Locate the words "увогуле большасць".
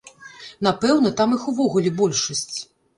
1.55-2.57